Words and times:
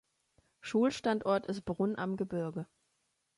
Schulstandort 0.61 1.45
ist 1.45 1.61
Brunn 1.63 1.95
am 1.95 2.17
Gebirge. 2.17 2.65